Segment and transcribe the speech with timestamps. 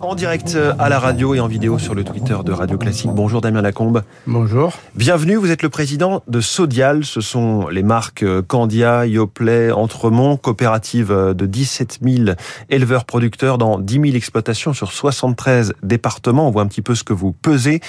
[0.00, 3.10] En direct euh, à la radio et en vidéo sur le Twitter de Radio Classique.
[3.12, 4.02] Bonjour Damien Lacombe.
[4.26, 4.72] Bonjour.
[4.94, 7.04] Bienvenue, vous êtes le président de Sodial.
[7.04, 12.30] Ce sont les marques euh, Candia, Yoplait, Entremont, coopérative euh, de 17 000
[12.68, 16.48] éleveurs producteurs dans 10 000 exploitations sur 73 départements.
[16.48, 17.80] On voit un petit peu ce que vous pesez.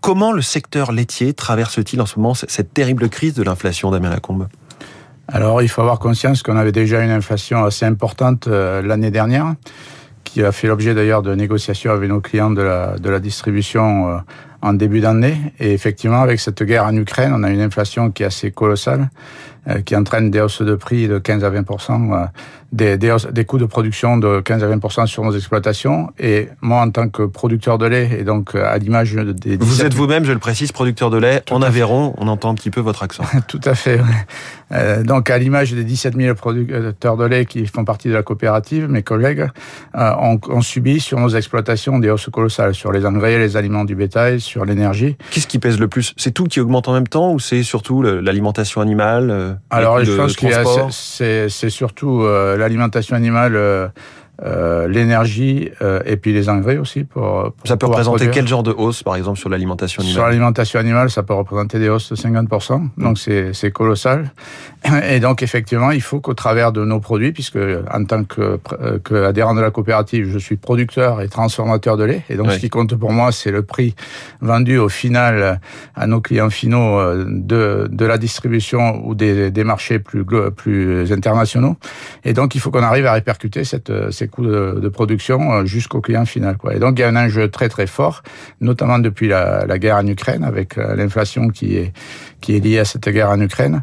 [0.00, 4.48] Comment le secteur laitier traverse-t-il en ce moment cette terrible crise de l'inflation, Damien Lacombe?
[5.28, 9.54] Alors, il faut avoir conscience qu'on avait déjà une inflation assez importante l'année dernière
[10.36, 14.10] qui a fait l'objet d'ailleurs de négociations avec nos clients de la, de la distribution
[14.10, 14.18] euh,
[14.60, 15.34] en début d'année.
[15.58, 19.08] Et effectivement, avec cette guerre en Ukraine, on a une inflation qui est assez colossale,
[19.84, 22.26] qui entraîne des hausses de prix de 15 à 20 euh,
[22.72, 26.10] des, des, des, coûts de production de 15 à 20 sur nos exploitations.
[26.18, 29.56] Et moi, en tant que producteur de lait, et donc à l'image des...
[29.56, 32.14] Vous êtes vous-même, je le précise, producteur de lait en Aveyron.
[32.18, 33.24] On entend un petit peu votre accent.
[33.48, 34.00] Tout à fait.
[34.72, 38.22] Euh, donc, à l'image des 17 000 producteurs de lait qui font partie de la
[38.22, 39.48] coopérative, mes collègues
[39.96, 43.84] euh, ont, ont, subi sur nos exploitations des hausses colossales sur les engrais, les aliments
[43.84, 45.16] du bétail, sur l'énergie.
[45.30, 46.14] Qu'est-ce qui pèse le plus?
[46.16, 50.16] C'est tout qui augmente en même temps ou c'est surtout l'alimentation animale euh, Alors, je
[50.16, 53.56] pense que c'est surtout euh, l'alimentation animale
[54.42, 57.04] euh, euh, l'énergie euh, et puis les engrais aussi.
[57.04, 60.14] Pour, ça peut représenter quel genre de hausse, par exemple, sur l'alimentation animale?
[60.14, 64.30] Sur l'alimentation animale, ça peut représenter des hausses de 50%, donc c'est colossal.
[65.08, 67.58] Et donc, effectivement, il faut qu'au travers de nos produits, puisque
[67.92, 68.58] en tant que,
[69.02, 72.58] que, adhérent de la coopérative, je suis producteur et transformateur de lait, et donc ce
[72.58, 73.94] qui compte pour moi, c'est le prix
[74.40, 75.60] vendu au final
[75.94, 81.12] à nos clients finaux euh, de, de la distribution ou des, des marchés plus, plus
[81.12, 81.76] internationaux.
[82.24, 86.00] Et donc, il faut qu'on arrive à répercuter cette, cette coûts de, production euh, jusqu'au
[86.00, 86.56] client final.
[86.72, 88.22] Et donc il y a un enjeu très très fort,
[88.60, 91.92] notamment depuis la, la guerre en Ukraine, avec euh, l'inflation qui est
[92.40, 93.82] qui est liée à cette guerre en Ukraine,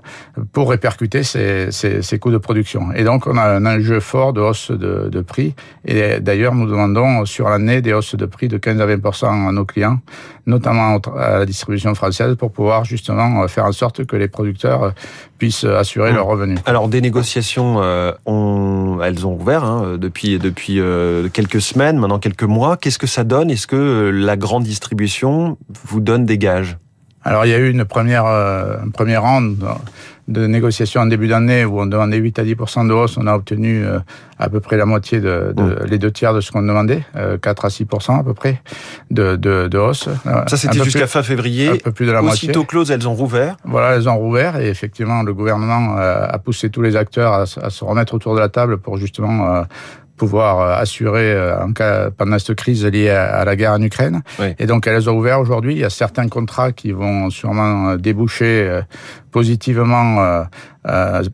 [0.51, 2.91] pour répercuter ces, ces, ces coûts de production.
[2.93, 5.55] Et donc on a un enjeu fort de hausse de, de prix.
[5.85, 9.51] Et d'ailleurs nous demandons sur l'année des hausses de prix de 15 à 20% à
[9.51, 9.99] nos clients,
[10.45, 14.93] notamment à la distribution française, pour pouvoir justement faire en sorte que les producteurs
[15.37, 16.59] puissent assurer leurs revenus.
[16.65, 22.19] Alors des négociations, euh, ont, elles ont ouvert hein, depuis depuis, euh, quelques semaines, maintenant
[22.19, 22.77] quelques mois.
[22.77, 23.49] Qu'est-ce que ça donne?
[23.49, 26.77] Est-ce que euh, la grande distribution vous donne des gages?
[27.23, 29.57] Alors il y a eu une première, euh, un premier round
[30.27, 33.17] de négociations en début d'année où on demandait 8 à 10% de hausse.
[33.17, 33.99] On a obtenu euh,
[34.39, 35.75] à peu près la moitié, de, de mmh.
[35.87, 37.03] les deux tiers de ce qu'on demandait,
[37.41, 38.61] 4 à 6% à peu près
[39.11, 40.07] de, de, de hausse.
[40.47, 41.69] Ça c'était jusqu'à fin février.
[41.69, 42.65] Un peu plus de la Aussitôt moitié.
[42.65, 43.57] close, elles ont rouvert.
[43.65, 47.69] Voilà, elles ont rouvert et effectivement le gouvernement a poussé tous les acteurs à, à
[47.69, 49.65] se remettre autour de la table pour justement
[50.23, 54.21] pouvoir euh, assurer euh, en cas, pendant cette crise liée à, la guerre en Ukraine.
[54.57, 55.73] Et donc, elles ont ouvert aujourd'hui.
[55.73, 58.81] Il y a certains contrats qui vont sûrement euh, déboucher
[59.31, 60.45] positivement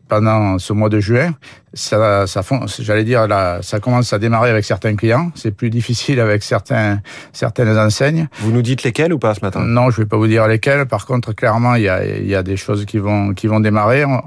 [0.08, 1.34] pendant ce mois de juin
[1.74, 2.42] ça, ça
[2.80, 5.30] j'allais dire, là, ça commence à démarrer avec certains clients.
[5.34, 7.00] C'est plus difficile avec certains,
[7.32, 8.28] certaines enseignes.
[8.40, 9.60] Vous nous dites lesquels ou pas ce matin?
[9.60, 10.86] Non, je vais pas vous dire lesquels.
[10.86, 13.60] Par contre, clairement, il y a, il y a des choses qui vont, qui vont
[13.60, 14.04] démarrer.
[14.04, 14.20] On,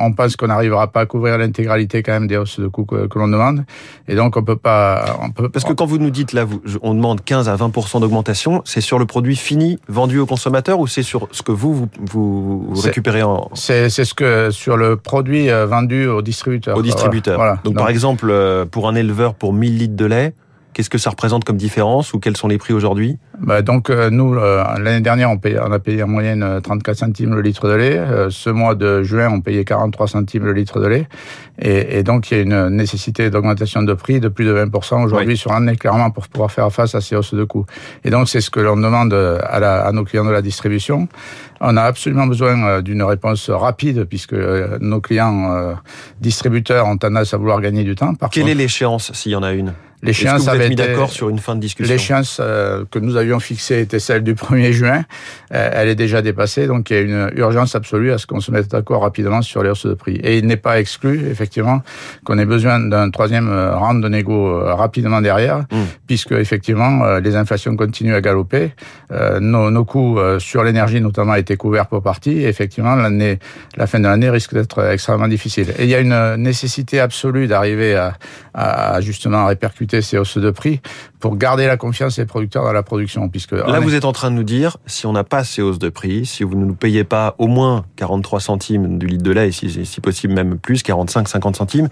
[0.00, 3.06] on pense qu'on n'arrivera pas à couvrir l'intégralité quand même des hausses de coûts que,
[3.06, 3.64] que l'on demande.
[4.08, 5.48] Et donc, on peut pas, on peut.
[5.48, 8.80] Parce que quand vous nous dites là, vous, on demande 15 à 20% d'augmentation, c'est
[8.82, 12.80] sur le produit fini vendu au consommateur ou c'est sur ce que vous, vous, vous
[12.80, 13.48] récupérez en.
[13.54, 17.58] C'est, c'est ce que sur le produit euh, vendu au distributeur distributeur.
[17.64, 20.34] Donc, par exemple, euh, pour un éleveur, pour 1000 litres de lait,
[20.74, 24.08] Qu'est-ce que ça représente comme différence ou quels sont les prix aujourd'hui bah donc euh,
[24.08, 27.68] nous euh, l'année dernière on, paye, on a payé en moyenne 34 centimes le litre
[27.68, 28.00] de lait.
[28.30, 31.08] ce mois de juin on payait 43 centimes le litre de lait
[31.60, 35.04] et, et donc il y a une nécessité d'augmentation de prix de plus de 20%
[35.04, 37.66] aujourd'hui sur l'année clairement pour pouvoir faire face à ces hausses de coûts.
[38.04, 41.08] Et donc c'est ce que l'on demande à, la, à nos clients de la distribution.
[41.60, 45.76] On a absolument besoin d'une réponse rapide puisque nos clients
[46.20, 48.14] distributeurs ont tendance à vouloir gagner du temps.
[48.14, 49.72] Par Quelle est l'échéance s'il y en a une
[50.02, 53.80] L'échéance avait mis d'accord sur une fin de discussion L'échéance euh, que nous avions fixée
[53.80, 55.04] était celle du 1er juin.
[55.54, 58.40] Euh, elle est déjà dépassée, donc il y a une urgence absolue à ce qu'on
[58.40, 60.16] se mette d'accord rapidement sur les hausses de prix.
[60.16, 61.82] Et il n'est pas exclu, effectivement,
[62.24, 65.76] qu'on ait besoin d'un troisième euh, round de négo rapidement derrière, mmh.
[66.06, 68.72] puisque effectivement les inflations continuent à galoper.
[69.40, 72.38] Nos, nos, coûts sur l'énergie notamment été couverts pour partie.
[72.38, 73.38] Et effectivement, l'année,
[73.76, 75.68] la fin de l'année risque d'être extrêmement difficile.
[75.78, 78.14] Et il y a une nécessité absolue d'arriver à,
[78.54, 80.80] à justement répercuter ces hausses de prix
[81.20, 83.28] pour garder la confiance des producteurs dans la production.
[83.28, 85.78] Puisque Là, vous êtes en train de nous dire, si on n'a pas ces hausses
[85.78, 89.32] de prix, si vous ne nous payez pas au moins 43 centimes du litre de
[89.32, 91.88] lait, et si, si possible même plus, 45, 50 centimes,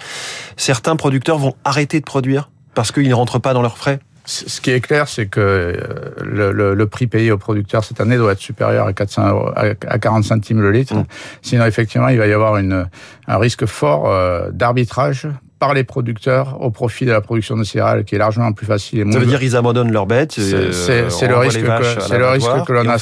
[0.56, 4.00] certains producteurs vont arrêter de produire parce qu'ils ne rentrent pas dans leurs frais?
[4.26, 5.75] Ce qui est clair, c'est que euh,
[6.23, 9.50] le, le, le, prix payé aux producteurs cette année doit être supérieur à 400 euros,
[9.56, 10.94] à 40 centimes le litre.
[10.94, 11.05] Mmh.
[11.43, 12.87] Sinon, effectivement, il va y avoir une,
[13.26, 15.26] un risque fort euh, d'arbitrage
[15.61, 19.01] par les producteurs au profit de la production de céréales qui est largement plus facile.
[19.01, 19.12] Et moins...
[19.12, 20.33] Ça veut dire qu'ils abandonnent leurs bêtes.
[20.33, 22.99] C'est le risque que c'est le risque que l'on a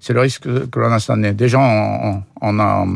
[0.00, 1.32] c'est le risque que l'on a cette année.
[1.32, 2.86] Déjà, on, on, a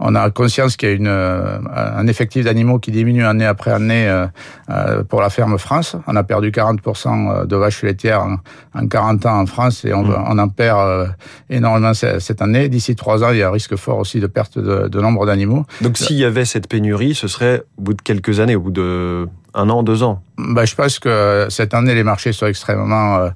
[0.00, 3.70] on a conscience qu'il y a une, euh, un effectif d'animaux qui diminue année après
[3.70, 4.26] année euh,
[4.70, 5.94] euh, pour la ferme France.
[6.06, 8.26] On a perdu 40% de vaches laitières
[8.74, 10.24] en, 40 ans en France et on, mmh.
[10.28, 11.14] on en perd
[11.50, 12.68] énormément cette année.
[12.68, 15.26] D'ici trois ans, il y a un risque fort aussi de perte de, de nombre
[15.26, 15.66] d'animaux.
[15.82, 18.70] Donc s'il y avait cette pénurie, ce serait au bout de quelques années, au bout
[18.70, 23.30] de un an, deux ans bah, Je pense que cette année, les marchés sont extrêmement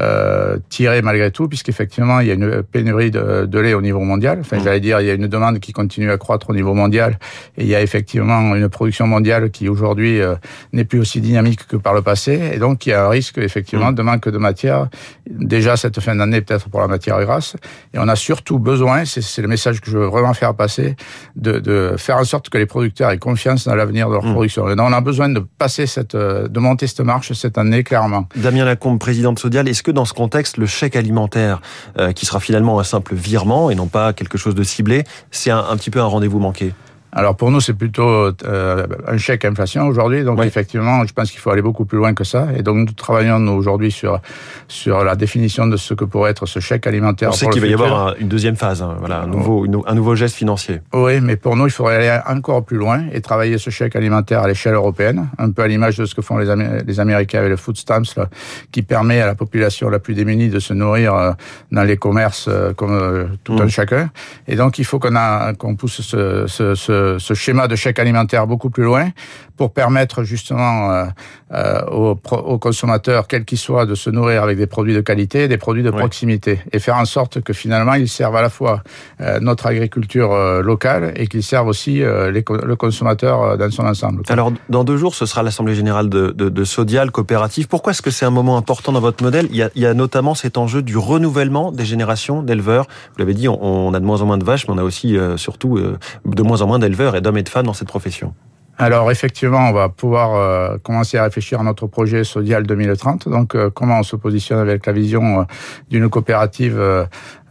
[0.00, 4.00] euh, tiré malgré tout, puisqu'effectivement, il y a une pénurie de, de, lait au niveau
[4.00, 4.38] mondial.
[4.40, 4.64] Enfin, mmh.
[4.64, 7.16] j'allais dire, il y a une demande qui continue à croître au niveau mondial,
[7.56, 10.34] et il y a effectivement une production mondiale qui aujourd'hui euh,
[10.72, 13.38] n'est plus aussi dynamique que par le passé, et donc il y a un risque
[13.38, 13.94] effectivement mmh.
[13.94, 14.88] de manque de matière,
[15.30, 17.54] déjà cette fin d'année peut-être pour la matière grasse,
[17.92, 20.96] et on a surtout besoin, c'est le message que je veux vraiment faire passer,
[21.36, 24.32] de, de, faire en sorte que les producteurs aient confiance dans l'avenir de leur mmh.
[24.32, 24.68] production.
[24.68, 28.28] Et donc on a besoin de passer cette, euh, de cette marche cette année clairement.
[28.36, 31.60] Damien Lacombe, président de Sodial, est-ce que dans ce contexte, le chèque alimentaire,
[31.98, 35.50] euh, qui sera finalement un simple virement et non pas quelque chose de ciblé, c'est
[35.50, 36.72] un petit peu un rendez-vous manqué?
[37.14, 40.24] Alors pour nous, c'est plutôt euh, un chèque inflation aujourd'hui.
[40.24, 42.48] Donc effectivement, je pense qu'il faut aller beaucoup plus loin que ça.
[42.56, 44.20] Et donc nous travaillons nous aujourd'hui sur
[44.66, 47.28] sur la définition de ce que pourrait être ce chèque alimentaire.
[47.28, 48.96] On sait qu'il va y avoir une deuxième phase, hein.
[48.98, 50.80] voilà, un nouveau un nouveau geste financier.
[50.92, 54.42] Oui, mais pour nous, il faudrait aller encore plus loin et travailler ce chèque alimentaire
[54.42, 56.52] à l'échelle européenne, un peu à l'image de ce que font les,
[56.84, 58.28] les Américains avec le food stamps, là,
[58.72, 61.32] qui permet à la population la plus démunie de se nourrir euh,
[61.70, 63.68] dans les commerces euh, comme tout un mmh.
[63.68, 64.10] chacun.
[64.48, 67.98] Et donc il faut qu'on a qu'on pousse ce, ce, ce ce, schéma de chèque
[67.98, 69.10] alimentaire beaucoup plus loin
[69.56, 71.04] pour permettre justement euh,
[71.52, 75.46] euh, aux, aux, consommateurs, quels qu'ils soient, de se nourrir avec des produits de qualité,
[75.46, 78.82] des produits de proximité, et faire en sorte que finalement ils servent à la fois
[79.20, 84.22] euh, notre agriculture locale et qu'ils servent aussi les, le consommateur dans son ensemble.
[84.28, 87.68] Alors dans deux jours, ce sera l'assemblée générale de, de, de Sodial coopérative.
[87.68, 89.46] Pourquoi est-ce que c'est un moment important dans votre modèle?
[89.50, 92.86] Il y, a, il y, a, notamment cet enjeu du renouvellement des générations d'éleveurs.
[93.12, 94.82] Vous l'avez dit, on, on, a de moins en moins de vaches, mais on a
[94.82, 98.34] aussi surtout de moins en moins d'éleveurs et d'hommes et de femmes dans cette profession.
[98.76, 103.28] Alors effectivement, on va pouvoir euh, commencer à réfléchir à notre projet Sodial 2030.
[103.28, 105.44] Donc euh, comment on se positionne avec la vision euh,
[105.90, 106.80] d'une coopérative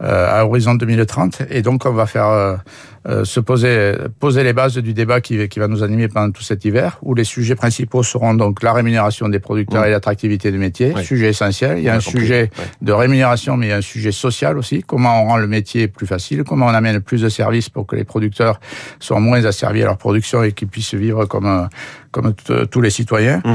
[0.00, 1.42] à horizon 2030.
[1.48, 2.58] Et donc on va faire
[3.06, 6.42] euh, se poser, poser les bases du débat qui, qui va nous animer pendant tout
[6.42, 10.58] cet hiver, où les sujets principaux seront donc la rémunération des producteurs et l'attractivité du
[10.58, 11.78] métier, sujet essentiel.
[11.78, 14.82] Il y a un sujet de rémunération, mais il y a un sujet social aussi.
[14.82, 17.94] Comment on rend le métier plus facile, comment on amène plus de services pour que
[17.94, 18.58] les producteurs
[19.00, 21.68] soient moins asservis à leur production et qu'ils puissent vivre comme,
[22.10, 22.34] comme
[22.70, 23.42] tous les citoyens.
[23.44, 23.52] Mmh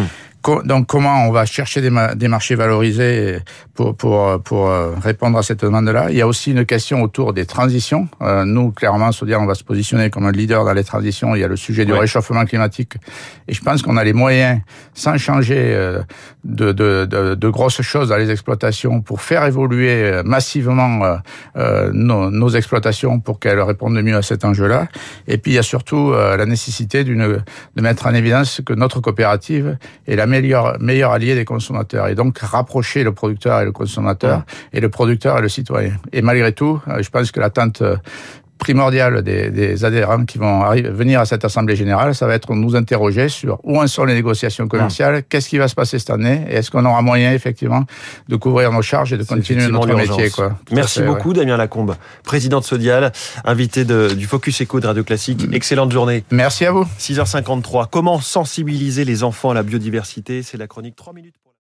[0.64, 3.40] donc comment on va chercher des, des marchés valorisés
[3.74, 6.08] pour, pour, pour euh, répondre à cette demande-là?
[6.10, 8.08] Il y a aussi une question autour des transitions.
[8.22, 11.36] Euh, nous, clairement, dire on va se positionner comme un leader dans les transitions.
[11.36, 12.94] Il y a le sujet du réchauffement climatique.
[13.48, 14.62] Et je pense qu'on a les moyens,
[14.94, 16.02] sans changer euh,
[16.46, 21.20] de, de, de, de, grosses choses dans les exploitations, pour faire évoluer massivement
[21.92, 24.88] nos, nos, exploitations pour qu'elles répondent mieux à cet enjeu-là.
[25.28, 27.42] Et puis, il y a surtout la nécessité de
[27.82, 29.78] mettre en évidence que notre coopérative
[30.08, 34.44] est la meilleur, meilleur allié des consommateurs et donc rapprocher le producteur et le consommateur
[34.72, 35.94] et le producteur et le citoyen.
[36.14, 37.98] Et malgré tout, euh, je pense que l'attente euh,
[38.60, 42.54] primordial des, des, adhérents qui vont arriver, venir à cette assemblée générale, ça va être
[42.54, 46.12] nous interroger sur où en sont les négociations commerciales, qu'est-ce qui va se passer cette
[46.12, 47.86] année, et est-ce qu'on aura moyen effectivement
[48.28, 50.30] de couvrir nos charges et de continuer notre métier.
[50.30, 50.60] Quoi.
[50.72, 53.12] Merci beaucoup Damien Lacombe, président de Sodial,
[53.46, 55.48] invité de, du Focus Eco de Radio Classique.
[55.48, 55.54] Mm.
[55.54, 56.24] Excellente journée.
[56.30, 56.86] Merci à vous.
[57.00, 57.88] 6h53.
[57.90, 60.44] Comment sensibiliser les enfants à la biodiversité?
[60.44, 61.36] C'est la chronique 3 minutes.